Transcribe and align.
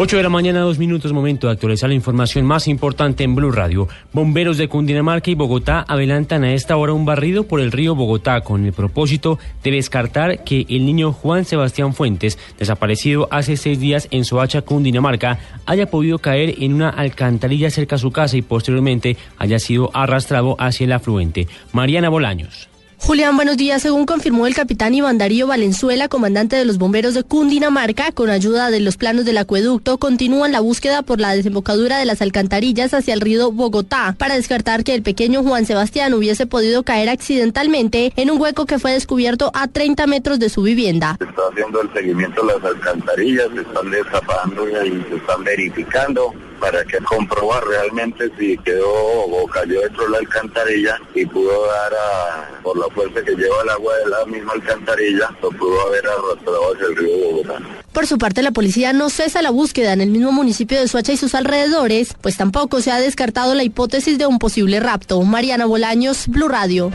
8 0.00 0.16
de 0.16 0.22
la 0.22 0.28
mañana, 0.28 0.60
dos 0.60 0.78
minutos, 0.78 1.12
momento 1.12 1.48
de 1.48 1.54
actualizar 1.54 1.88
la 1.88 1.96
información 1.96 2.46
más 2.46 2.68
importante 2.68 3.24
en 3.24 3.34
Blue 3.34 3.50
Radio. 3.50 3.88
Bomberos 4.12 4.56
de 4.56 4.68
Cundinamarca 4.68 5.28
y 5.28 5.34
Bogotá 5.34 5.84
adelantan 5.88 6.44
a 6.44 6.54
esta 6.54 6.76
hora 6.76 6.92
un 6.92 7.04
barrido 7.04 7.48
por 7.48 7.58
el 7.60 7.72
río 7.72 7.96
Bogotá 7.96 8.42
con 8.42 8.64
el 8.64 8.72
propósito 8.72 9.40
de 9.64 9.72
descartar 9.72 10.44
que 10.44 10.66
el 10.68 10.86
niño 10.86 11.12
Juan 11.12 11.44
Sebastián 11.44 11.94
Fuentes, 11.94 12.38
desaparecido 12.60 13.26
hace 13.32 13.56
seis 13.56 13.80
días 13.80 14.06
en 14.12 14.24
Soacha, 14.24 14.62
Cundinamarca, 14.62 15.40
haya 15.66 15.86
podido 15.86 16.20
caer 16.20 16.54
en 16.60 16.74
una 16.74 16.90
alcantarilla 16.90 17.68
cerca 17.68 17.96
a 17.96 17.98
su 17.98 18.12
casa 18.12 18.36
y 18.36 18.42
posteriormente 18.42 19.16
haya 19.36 19.58
sido 19.58 19.90
arrastrado 19.94 20.54
hacia 20.60 20.84
el 20.84 20.92
afluente. 20.92 21.48
Mariana 21.72 22.08
Bolaños. 22.08 22.68
Julián, 23.00 23.36
buenos 23.36 23.56
días. 23.56 23.80
Según 23.80 24.06
confirmó 24.06 24.46
el 24.46 24.54
capitán 24.54 24.92
Iván 24.92 25.18
Darío 25.18 25.46
Valenzuela, 25.46 26.08
comandante 26.08 26.56
de 26.56 26.64
los 26.64 26.78
bomberos 26.78 27.14
de 27.14 27.22
Cundinamarca, 27.22 28.12
con 28.12 28.28
ayuda 28.28 28.70
de 28.70 28.80
los 28.80 28.96
planos 28.96 29.24
del 29.24 29.38
acueducto, 29.38 29.98
continúan 29.98 30.52
la 30.52 30.60
búsqueda 30.60 31.02
por 31.02 31.20
la 31.20 31.34
desembocadura 31.34 31.98
de 31.98 32.04
las 32.04 32.20
alcantarillas 32.20 32.92
hacia 32.92 33.14
el 33.14 33.20
río 33.20 33.52
Bogotá 33.52 34.14
para 34.18 34.34
descartar 34.34 34.84
que 34.84 34.94
el 34.94 35.02
pequeño 35.02 35.42
Juan 35.42 35.64
Sebastián 35.64 36.12
hubiese 36.12 36.46
podido 36.46 36.82
caer 36.82 37.08
accidentalmente 37.08 38.12
en 38.16 38.30
un 38.30 38.40
hueco 38.40 38.66
que 38.66 38.78
fue 38.78 38.92
descubierto 38.92 39.52
a 39.54 39.68
30 39.68 40.06
metros 40.06 40.38
de 40.38 40.48
su 40.48 40.62
vivienda. 40.62 41.16
Se 41.18 41.24
está 41.24 41.42
haciendo 41.50 41.80
el 41.80 41.92
seguimiento 41.92 42.44
de 42.44 42.54
las 42.54 42.64
alcantarillas, 42.64 43.46
se 43.54 43.60
están 43.60 43.90
destapando 43.90 44.68
y 44.68 45.04
se 45.08 45.16
están 45.16 45.44
verificando 45.44 46.34
para 46.60 46.84
que 46.84 46.98
comprobar 46.98 47.64
realmente 47.64 48.30
si 48.38 48.58
quedó 48.58 48.90
o 48.90 49.46
cayó 49.46 49.80
dentro 49.80 50.04
de 50.04 50.10
la 50.10 50.18
alcantarilla 50.18 51.00
y 51.14 51.24
pudo 51.26 51.66
dar 51.66 51.92
a, 51.94 52.62
por 52.62 52.76
la 52.76 52.87
fuerza 52.90 53.22
que 53.24 53.32
lleva 53.32 53.54
el 53.62 53.68
agua 53.70 53.92
de 54.04 54.10
la 54.10 54.26
misma 54.26 54.52
alcantarilla, 54.52 55.30
lo 55.42 55.50
pudo 55.50 55.80
haber 55.86 56.04
arrastrado 56.06 56.74
hacia 56.74 56.86
el 56.86 56.96
río 56.96 57.30
Bogotá. 57.30 57.58
Por 57.92 58.06
su 58.06 58.18
parte, 58.18 58.42
la 58.42 58.52
policía 58.52 58.92
no 58.92 59.10
cesa 59.10 59.42
la 59.42 59.50
búsqueda 59.50 59.92
en 59.92 60.00
el 60.00 60.10
mismo 60.10 60.32
municipio 60.32 60.80
de 60.80 60.88
Soacha 60.88 61.12
y 61.12 61.16
sus 61.16 61.34
alrededores, 61.34 62.14
pues 62.20 62.36
tampoco 62.36 62.80
se 62.80 62.90
ha 62.92 63.00
descartado 63.00 63.54
la 63.54 63.64
hipótesis 63.64 64.18
de 64.18 64.26
un 64.26 64.38
posible 64.38 64.80
rapto. 64.80 65.20
Mariana 65.22 65.66
Bolaños, 65.66 66.28
Blue 66.28 66.48
Radio. 66.48 66.90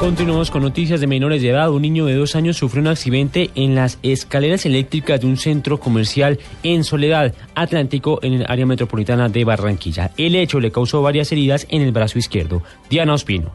Continuamos 0.00 0.50
con 0.50 0.62
noticias 0.62 1.00
de 1.00 1.06
menores 1.06 1.40
de 1.40 1.48
edad. 1.48 1.70
Un 1.70 1.80
niño 1.80 2.04
de 2.04 2.14
dos 2.14 2.36
años 2.36 2.58
sufrió 2.58 2.82
un 2.82 2.88
accidente 2.88 3.50
en 3.54 3.74
las 3.74 3.98
escaleras 4.02 4.66
eléctricas 4.66 5.20
de 5.20 5.26
un 5.26 5.38
centro 5.38 5.80
comercial 5.80 6.38
en 6.62 6.84
Soledad 6.84 7.32
Atlántico, 7.54 8.18
en 8.22 8.34
el 8.34 8.46
área 8.46 8.66
metropolitana 8.66 9.30
de 9.30 9.44
Barranquilla. 9.44 10.10
El 10.18 10.34
hecho 10.34 10.60
le 10.60 10.72
causó 10.72 11.00
varias 11.00 11.32
heridas 11.32 11.66
en 11.70 11.80
el 11.80 11.92
brazo 11.92 12.18
izquierdo. 12.18 12.62
Diana 12.90 13.14
Ospino. 13.14 13.52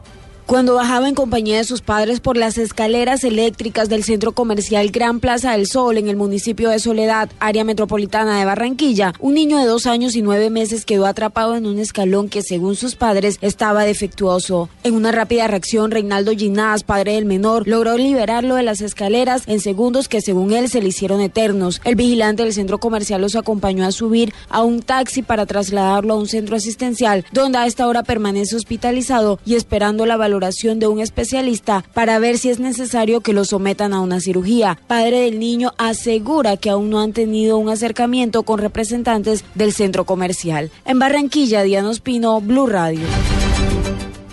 Cuando 0.50 0.74
bajaba 0.74 1.08
en 1.08 1.14
compañía 1.14 1.58
de 1.58 1.64
sus 1.64 1.80
padres 1.80 2.18
por 2.18 2.36
las 2.36 2.58
escaleras 2.58 3.22
eléctricas 3.22 3.88
del 3.88 4.02
centro 4.02 4.32
comercial 4.32 4.90
Gran 4.90 5.20
Plaza 5.20 5.52
del 5.52 5.68
Sol 5.68 5.96
en 5.96 6.08
el 6.08 6.16
municipio 6.16 6.70
de 6.70 6.80
Soledad, 6.80 7.30
área 7.38 7.62
metropolitana 7.62 8.36
de 8.36 8.44
Barranquilla, 8.44 9.12
un 9.20 9.34
niño 9.34 9.58
de 9.58 9.66
dos 9.66 9.86
años 9.86 10.16
y 10.16 10.22
nueve 10.22 10.50
meses 10.50 10.84
quedó 10.84 11.06
atrapado 11.06 11.54
en 11.54 11.66
un 11.66 11.78
escalón 11.78 12.28
que, 12.28 12.42
según 12.42 12.74
sus 12.74 12.96
padres, 12.96 13.38
estaba 13.42 13.84
defectuoso. 13.84 14.68
En 14.82 14.94
una 14.94 15.12
rápida 15.12 15.46
reacción, 15.46 15.92
Reinaldo 15.92 16.32
Ginás, 16.32 16.82
padre 16.82 17.12
del 17.12 17.26
menor, 17.26 17.68
logró 17.68 17.96
liberarlo 17.96 18.56
de 18.56 18.64
las 18.64 18.80
escaleras 18.80 19.44
en 19.46 19.60
segundos 19.60 20.08
que, 20.08 20.20
según 20.20 20.52
él, 20.52 20.68
se 20.68 20.82
le 20.82 20.88
hicieron 20.88 21.20
eternos. 21.20 21.80
El 21.84 21.94
vigilante 21.94 22.42
del 22.42 22.54
centro 22.54 22.78
comercial 22.78 23.20
los 23.20 23.36
acompañó 23.36 23.86
a 23.86 23.92
subir 23.92 24.34
a 24.48 24.64
un 24.64 24.82
taxi 24.82 25.22
para 25.22 25.46
trasladarlo 25.46 26.14
a 26.14 26.16
un 26.16 26.26
centro 26.26 26.56
asistencial, 26.56 27.24
donde 27.30 27.58
a 27.58 27.66
esta 27.66 27.86
hora 27.86 28.02
permanece 28.02 28.56
hospitalizado 28.56 29.38
y 29.46 29.54
esperando 29.54 30.06
la 30.06 30.16
valoración 30.16 30.39
de 30.40 30.86
un 30.86 31.00
especialista 31.00 31.84
para 31.92 32.18
ver 32.18 32.38
si 32.38 32.48
es 32.48 32.58
necesario 32.58 33.20
que 33.20 33.32
lo 33.32 33.44
sometan 33.44 33.92
a 33.92 34.00
una 34.00 34.20
cirugía. 34.20 34.78
Padre 34.86 35.20
del 35.20 35.38
niño 35.38 35.72
asegura 35.78 36.56
que 36.56 36.70
aún 36.70 36.90
no 36.90 37.00
han 37.00 37.12
tenido 37.12 37.58
un 37.58 37.68
acercamiento 37.68 38.42
con 38.42 38.58
representantes 38.58 39.44
del 39.54 39.72
centro 39.72 40.04
comercial. 40.04 40.70
En 40.86 40.98
Barranquilla, 40.98 41.62
Diana 41.62 41.90
Espino, 41.90 42.40
Blue 42.40 42.66
Radio. 42.66 43.06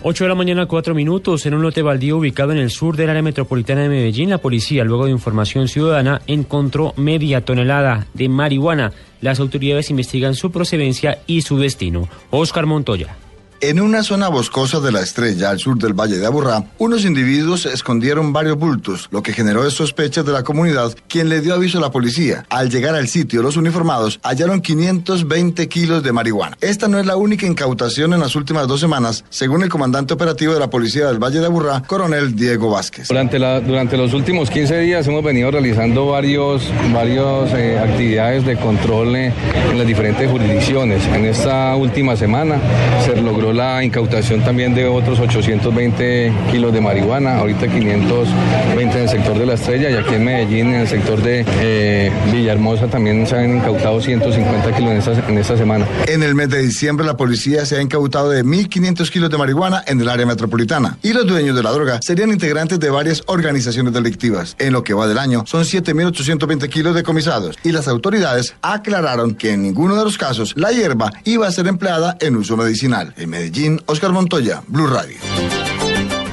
8 0.03 0.23
de 0.23 0.29
la 0.29 0.35
mañana, 0.35 0.67
4 0.67 0.95
minutos, 0.95 1.45
en 1.45 1.53
un 1.55 1.61
lote 1.61 1.81
baldío 1.81 2.17
ubicado 2.17 2.53
en 2.53 2.59
el 2.59 2.69
sur 2.69 2.95
del 2.95 3.09
área 3.09 3.21
metropolitana 3.21 3.81
de 3.81 3.89
Medellín, 3.89 4.29
la 4.29 4.37
policía, 4.37 4.85
luego 4.85 5.05
de 5.05 5.11
información 5.11 5.67
ciudadana, 5.67 6.21
encontró 6.27 6.93
media 6.95 7.43
tonelada 7.43 8.07
de 8.13 8.29
marihuana. 8.29 8.93
Las 9.19 9.39
autoridades 9.39 9.89
investigan 9.89 10.35
su 10.35 10.51
procedencia 10.51 11.19
y 11.27 11.41
su 11.41 11.57
destino. 11.57 12.07
Oscar 12.29 12.65
Montoya. 12.65 13.17
En 13.59 13.79
una 13.79 14.03
zona 14.03 14.27
boscosa 14.27 14.79
de 14.81 14.91
la 14.91 15.01
estrella 15.01 15.49
al 15.49 15.57
sur 15.57 15.79
del 15.79 15.93
Valle 15.93 16.17
de 16.17 16.27
Aburrá, 16.27 16.65
unos 16.77 17.05
individuos 17.05 17.65
escondieron 17.65 18.31
varios 18.31 18.55
bultos, 18.55 19.09
lo 19.11 19.23
que 19.23 19.33
generó 19.33 19.67
sospechas 19.71 20.23
de 20.27 20.31
la 20.31 20.43
comunidad, 20.43 20.95
quien 21.07 21.27
le 21.27 21.41
dio 21.41 21.55
aviso 21.55 21.79
a 21.79 21.81
la 21.81 21.89
policía. 21.89 22.45
Al 22.49 22.69
llegar 22.69 22.93
al 22.93 23.07
sitio, 23.07 23.41
los 23.41 23.57
uniformados 23.57 24.19
hallaron 24.21 24.61
520 24.61 25.67
kilos 25.69 26.03
de 26.03 26.11
marihuana. 26.11 26.55
Esta 26.61 26.87
no 26.87 26.99
es 26.99 27.07
la 27.07 27.15
única 27.15 27.47
incautación 27.47 28.13
en 28.13 28.19
las 28.19 28.35
últimas 28.35 28.67
dos 28.67 28.79
semanas, 28.79 29.25
según 29.29 29.63
el 29.63 29.69
comandante 29.69 30.13
operativo 30.13 30.53
de 30.53 30.59
la 30.59 30.69
policía 30.69 31.07
del 31.07 31.17
Valle 31.17 31.39
de 31.39 31.47
Aburrá, 31.47 31.81
coronel 31.81 32.35
Diego 32.35 32.69
Vázquez. 32.69 33.07
Durante, 33.07 33.39
la, 33.39 33.59
durante 33.59 33.97
los 33.97 34.13
últimos 34.13 34.51
15 34.51 34.77
días 34.81 35.07
hemos 35.07 35.23
venido 35.23 35.49
realizando 35.49 36.05
varios, 36.05 36.71
varios 36.93 37.51
eh, 37.53 37.79
actividades 37.79 38.45
de 38.45 38.55
control 38.57 39.15
eh, 39.15 39.33
en 39.71 39.79
las 39.79 39.87
diferentes 39.87 40.29
jurisdicciones. 40.29 41.03
En 41.07 41.25
esta 41.25 41.75
última 41.75 42.15
semana 42.15 42.61
se 43.03 43.19
logró 43.19 43.46
la 43.53 43.83
incautación 43.83 44.41
también 44.43 44.73
de 44.73 44.85
otros 44.85 45.19
820 45.19 46.33
kilos 46.51 46.73
de 46.73 46.81
marihuana, 46.81 47.37
ahorita 47.37 47.67
520 47.67 48.97
en 48.97 49.03
el 49.03 49.09
sector 49.09 49.37
de 49.37 49.45
La 49.45 49.53
Estrella 49.53 49.89
y 49.89 49.95
aquí 49.95 50.15
en 50.15 50.25
Medellín, 50.25 50.67
en 50.67 50.81
el 50.81 50.87
sector 50.87 51.21
de 51.21 51.45
eh, 51.61 52.11
Villahermosa, 52.31 52.87
también 52.87 53.25
se 53.27 53.35
han 53.35 53.57
incautado 53.57 54.01
150 54.01 54.75
kilos 54.75 54.91
en 54.91 54.97
esta, 54.97 55.29
en 55.29 55.37
esta 55.37 55.57
semana. 55.57 55.85
En 56.07 56.23
el 56.23 56.35
mes 56.35 56.49
de 56.49 56.61
diciembre 56.61 57.05
la 57.05 57.17
policía 57.17 57.65
se 57.65 57.77
ha 57.77 57.81
incautado 57.81 58.29
de 58.29 58.43
1.500 58.43 59.09
kilos 59.09 59.29
de 59.29 59.37
marihuana 59.37 59.83
en 59.87 59.99
el 60.01 60.09
área 60.09 60.25
metropolitana 60.25 60.97
y 61.01 61.13
los 61.13 61.27
dueños 61.27 61.55
de 61.55 61.63
la 61.63 61.71
droga 61.71 61.99
serían 62.01 62.31
integrantes 62.31 62.79
de 62.79 62.89
varias 62.89 63.23
organizaciones 63.27 63.93
delictivas. 63.93 64.55
En 64.59 64.73
lo 64.73 64.83
que 64.83 64.93
va 64.93 65.07
del 65.07 65.17
año 65.17 65.43
son 65.45 65.63
7.820 65.63 66.69
kilos 66.69 66.95
decomisados 66.95 67.57
y 67.63 67.71
las 67.71 67.87
autoridades 67.87 68.55
aclararon 68.61 69.35
que 69.35 69.53
en 69.53 69.63
ninguno 69.63 69.95
de 69.95 70.03
los 70.03 70.17
casos 70.17 70.53
la 70.55 70.71
hierba 70.71 71.11
iba 71.23 71.47
a 71.47 71.51
ser 71.51 71.67
empleada 71.67 72.17
en 72.19 72.35
uso 72.35 72.57
medicinal. 72.57 73.13
En 73.17 73.29
Medellín, 73.37 73.79
Oscar 73.85 74.11
Montoya, 74.11 74.63
Blue 74.67 74.87
Radio. 74.87 75.15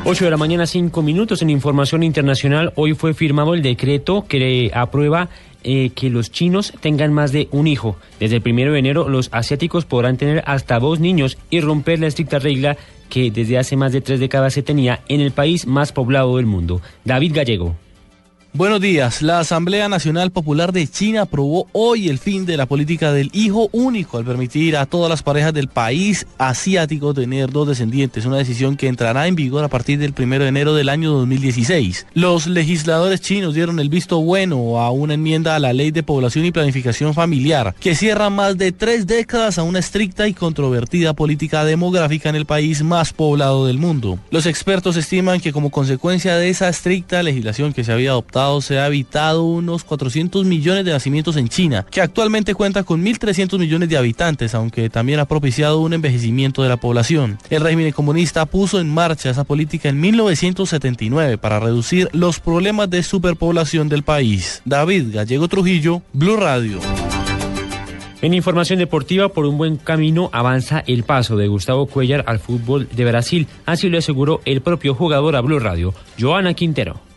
8 0.06 0.24
de 0.24 0.30
la 0.30 0.38
mañana, 0.38 0.66
5 0.66 1.02
minutos 1.02 1.42
en 1.42 1.50
información 1.50 2.02
internacional. 2.02 2.72
Hoy 2.76 2.94
fue 2.94 3.12
firmado 3.12 3.52
el 3.52 3.60
decreto 3.60 4.24
que 4.26 4.70
aprueba 4.72 5.28
eh, 5.64 5.90
que 5.94 6.08
los 6.08 6.30
chinos 6.30 6.72
tengan 6.80 7.12
más 7.12 7.30
de 7.30 7.48
un 7.50 7.66
hijo. 7.66 7.96
Desde 8.18 8.36
el 8.36 8.42
primero 8.42 8.72
de 8.72 8.78
enero, 8.78 9.10
los 9.10 9.28
asiáticos 9.32 9.84
podrán 9.84 10.16
tener 10.16 10.42
hasta 10.46 10.78
dos 10.78 10.98
niños 10.98 11.36
y 11.50 11.60
romper 11.60 12.00
la 12.00 12.06
estricta 12.06 12.38
regla 12.38 12.78
que 13.10 13.30
desde 13.30 13.58
hace 13.58 13.76
más 13.76 13.92
de 13.92 14.00
tres 14.00 14.18
décadas 14.18 14.54
se 14.54 14.62
tenía 14.62 15.02
en 15.08 15.20
el 15.20 15.30
país 15.30 15.66
más 15.66 15.92
poblado 15.92 16.38
del 16.38 16.46
mundo. 16.46 16.80
David 17.04 17.34
Gallego. 17.34 17.76
Buenos 18.56 18.80
días. 18.80 19.20
La 19.20 19.40
Asamblea 19.40 19.88
Nacional 19.88 20.30
Popular 20.30 20.72
de 20.72 20.86
China 20.86 21.22
aprobó 21.22 21.66
hoy 21.72 22.08
el 22.08 22.20
fin 22.20 22.46
de 22.46 22.56
la 22.56 22.66
política 22.66 23.12
del 23.12 23.28
hijo 23.32 23.68
único 23.72 24.16
al 24.16 24.24
permitir 24.24 24.76
a 24.76 24.86
todas 24.86 25.10
las 25.10 25.24
parejas 25.24 25.52
del 25.52 25.66
país 25.66 26.24
asiático 26.38 27.12
tener 27.12 27.50
dos 27.50 27.66
descendientes, 27.66 28.26
una 28.26 28.36
decisión 28.36 28.76
que 28.76 28.86
entrará 28.86 29.26
en 29.26 29.34
vigor 29.34 29.64
a 29.64 29.68
partir 29.68 29.98
del 29.98 30.14
1 30.16 30.38
de 30.38 30.46
enero 30.46 30.72
del 30.72 30.88
año 30.88 31.10
2016. 31.14 32.06
Los 32.14 32.46
legisladores 32.46 33.20
chinos 33.20 33.54
dieron 33.54 33.80
el 33.80 33.88
visto 33.88 34.20
bueno 34.20 34.80
a 34.80 34.92
una 34.92 35.14
enmienda 35.14 35.56
a 35.56 35.58
la 35.58 35.72
Ley 35.72 35.90
de 35.90 36.04
Población 36.04 36.44
y 36.44 36.52
Planificación 36.52 37.12
Familiar 37.12 37.74
que 37.80 37.96
cierra 37.96 38.30
más 38.30 38.56
de 38.56 38.70
tres 38.70 39.08
décadas 39.08 39.58
a 39.58 39.64
una 39.64 39.80
estricta 39.80 40.28
y 40.28 40.32
controvertida 40.32 41.12
política 41.12 41.64
demográfica 41.64 42.28
en 42.28 42.36
el 42.36 42.46
país 42.46 42.84
más 42.84 43.12
poblado 43.12 43.66
del 43.66 43.78
mundo. 43.78 44.20
Los 44.30 44.46
expertos 44.46 44.96
estiman 44.96 45.40
que 45.40 45.52
como 45.52 45.70
consecuencia 45.70 46.36
de 46.36 46.50
esa 46.50 46.68
estricta 46.68 47.20
legislación 47.20 47.72
que 47.72 47.82
se 47.82 47.92
había 47.92 48.10
adoptado 48.10 48.43
se 48.60 48.78
ha 48.78 48.86
evitado 48.86 49.44
unos 49.44 49.84
400 49.84 50.44
millones 50.44 50.84
de 50.84 50.92
nacimientos 50.92 51.36
en 51.36 51.48
China, 51.48 51.86
que 51.90 52.00
actualmente 52.00 52.54
cuenta 52.54 52.82
con 52.84 53.04
1.300 53.04 53.58
millones 53.58 53.88
de 53.88 53.96
habitantes, 53.96 54.54
aunque 54.54 54.90
también 54.90 55.20
ha 55.20 55.24
propiciado 55.24 55.80
un 55.80 55.92
envejecimiento 55.92 56.62
de 56.62 56.68
la 56.68 56.76
población. 56.76 57.38
El 57.50 57.62
régimen 57.62 57.92
comunista 57.92 58.46
puso 58.46 58.80
en 58.80 58.92
marcha 58.92 59.30
esa 59.30 59.44
política 59.44 59.88
en 59.88 60.00
1979 60.00 61.38
para 61.38 61.60
reducir 61.60 62.08
los 62.12 62.40
problemas 62.40 62.90
de 62.90 63.02
superpoblación 63.02 63.88
del 63.88 64.02
país. 64.02 64.62
David 64.64 65.14
Gallego 65.14 65.48
Trujillo, 65.48 66.02
Blue 66.12 66.36
Radio. 66.36 66.80
En 68.24 68.32
información 68.32 68.78
deportiva, 68.78 69.28
por 69.28 69.44
un 69.44 69.58
buen 69.58 69.76
camino 69.76 70.30
avanza 70.32 70.82
el 70.86 71.02
paso 71.02 71.36
de 71.36 71.46
Gustavo 71.46 71.84
Cuellar 71.84 72.24
al 72.26 72.38
fútbol 72.38 72.88
de 72.90 73.04
Brasil. 73.04 73.46
Así 73.66 73.90
lo 73.90 73.98
aseguró 73.98 74.40
el 74.46 74.62
propio 74.62 74.94
jugador 74.94 75.36
a 75.36 75.42
Blue 75.42 75.58
Radio, 75.58 75.92
Joana 76.18 76.54
Quintero. 76.54 77.13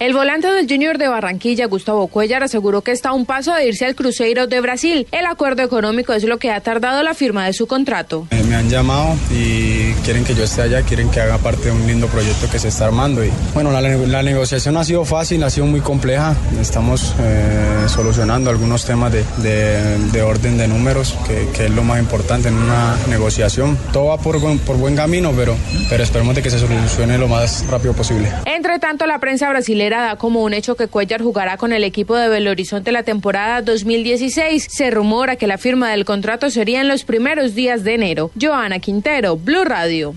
El 0.00 0.14
volante 0.14 0.48
del 0.48 0.66
Junior 0.66 0.96
de 0.96 1.08
Barranquilla, 1.08 1.66
Gustavo 1.66 2.08
Cuellar, 2.08 2.42
aseguró 2.42 2.80
que 2.80 2.90
está 2.90 3.10
a 3.10 3.12
un 3.12 3.26
paso 3.26 3.52
de 3.52 3.68
irse 3.68 3.84
al 3.84 3.94
Cruzeiro 3.94 4.46
de 4.46 4.58
Brasil. 4.62 5.06
El 5.12 5.26
acuerdo 5.26 5.62
económico 5.62 6.14
es 6.14 6.24
lo 6.24 6.38
que 6.38 6.50
ha 6.50 6.58
tardado 6.62 7.02
la 7.02 7.12
firma 7.12 7.44
de 7.44 7.52
su 7.52 7.66
contrato. 7.66 8.26
Eh, 8.30 8.42
me 8.48 8.56
han 8.56 8.70
llamado 8.70 9.14
y 9.30 9.79
quieren 10.04 10.24
que 10.24 10.34
yo 10.34 10.44
esté 10.44 10.62
allá, 10.62 10.82
quieren 10.82 11.10
que 11.10 11.20
haga 11.20 11.38
parte 11.38 11.64
de 11.66 11.72
un 11.72 11.86
lindo 11.86 12.06
proyecto 12.06 12.48
que 12.50 12.58
se 12.58 12.68
está 12.68 12.86
armando. 12.86 13.24
Y 13.24 13.30
bueno, 13.54 13.72
la, 13.72 13.80
la 13.80 14.22
negociación 14.22 14.76
ha 14.76 14.84
sido 14.84 15.04
fácil, 15.04 15.42
ha 15.42 15.50
sido 15.50 15.66
muy 15.66 15.80
compleja. 15.80 16.36
Estamos 16.60 17.14
eh, 17.20 17.84
solucionando 17.88 18.50
algunos 18.50 18.84
temas 18.84 19.12
de, 19.12 19.24
de, 19.38 19.98
de 20.12 20.22
orden 20.22 20.56
de 20.56 20.68
números, 20.68 21.16
que, 21.26 21.48
que, 21.56 21.66
es 21.66 21.70
lo 21.70 21.82
más 21.82 21.98
importante 21.98 22.48
en 22.48 22.54
una 22.54 22.96
negociación. 23.08 23.76
Todo 23.92 24.06
va 24.06 24.18
por, 24.18 24.40
por 24.60 24.76
buen 24.76 24.94
camino, 24.96 25.32
pero, 25.36 25.56
pero 25.88 26.02
esperemos 26.02 26.34
de 26.34 26.42
que 26.42 26.50
se 26.50 26.58
solucione 26.58 27.18
lo 27.18 27.28
más 27.28 27.66
rápido 27.66 27.92
posible. 27.94 28.30
Entre 28.44 28.78
tanto, 28.78 29.06
la 29.06 29.18
prensa 29.18 29.48
brasileña 29.48 29.80
da 29.80 30.16
como 30.16 30.42
un 30.42 30.52
hecho 30.52 30.76
que 30.76 30.88
Cuellar 30.88 31.22
jugará 31.22 31.56
con 31.56 31.72
el 31.72 31.84
equipo 31.84 32.16
de 32.16 32.28
Belo 32.28 32.50
Horizonte 32.50 32.92
la 32.92 33.02
temporada 33.02 33.62
2016. 33.62 34.66
Se 34.68 34.90
rumora 34.90 35.36
que 35.36 35.46
la 35.46 35.56
firma 35.56 35.90
del 35.90 36.04
contrato 36.04 36.50
sería 36.50 36.82
en 36.82 36.88
los 36.88 37.04
primeros 37.04 37.54
días 37.54 37.82
de 37.82 37.94
enero. 37.94 38.30
Joana 38.38 38.78
Quintero, 38.78 39.36
Blue 39.36 39.64
Radio. 39.80 40.14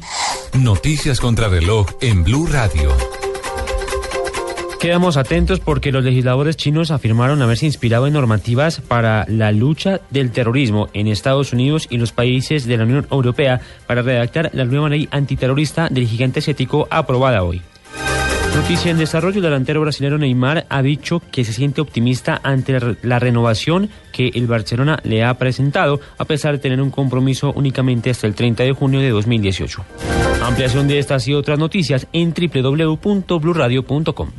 Noticias 0.59 1.21
contra 1.21 1.47
reloj 1.47 1.87
en 2.01 2.25
Blue 2.25 2.47
Radio. 2.47 2.91
Quedamos 4.77 5.15
atentos 5.15 5.61
porque 5.61 5.93
los 5.93 6.03
legisladores 6.03 6.57
chinos 6.57 6.91
afirmaron 6.91 7.41
haberse 7.41 7.65
inspirado 7.65 8.05
en 8.05 8.11
normativas 8.11 8.81
para 8.81 9.25
la 9.29 9.53
lucha 9.53 10.01
del 10.09 10.31
terrorismo 10.31 10.89
en 10.91 11.07
Estados 11.07 11.53
Unidos 11.53 11.87
y 11.89 11.97
los 11.97 12.11
países 12.11 12.65
de 12.65 12.75
la 12.75 12.83
Unión 12.83 13.07
Europea 13.09 13.61
para 13.87 14.01
redactar 14.01 14.49
la 14.51 14.65
nueva 14.65 14.89
ley 14.89 15.07
antiterrorista 15.11 15.87
del 15.89 16.09
gigante 16.09 16.39
asiático 16.39 16.85
aprobada 16.91 17.41
hoy. 17.43 17.61
Noticia 18.55 18.91
en 18.91 18.97
desarrollo, 18.99 19.37
el 19.37 19.43
delantero 19.43 19.81
brasileño 19.81 20.19
Neymar 20.19 20.67
ha 20.69 20.81
dicho 20.83 21.21
que 21.31 21.43
se 21.43 21.53
siente 21.53 21.81
optimista 21.81 22.39
ante 22.43 22.79
la 23.01 23.17
renovación 23.17 23.89
que 24.11 24.29
el 24.35 24.45
Barcelona 24.45 24.99
le 25.03 25.23
ha 25.23 25.33
presentado, 25.39 25.99
a 26.19 26.25
pesar 26.25 26.53
de 26.53 26.59
tener 26.59 26.79
un 26.79 26.91
compromiso 26.91 27.51
únicamente 27.55 28.11
hasta 28.11 28.27
el 28.27 28.35
30 28.35 28.63
de 28.63 28.73
junio 28.73 28.99
de 28.99 29.09
2018. 29.09 29.83
Ampliación 30.43 30.87
de 30.87 30.99
estas 30.99 31.27
y 31.27 31.33
otras 31.33 31.57
noticias 31.57 32.07
en 32.13 32.31
www.bluradio.com. 32.33 34.29